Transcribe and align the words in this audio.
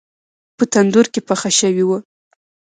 په 0.57 0.63
تندور 0.73 1.05
کې 1.13 1.21
پخه 1.27 1.49
شوې 1.59 1.83
وه. 1.89 1.97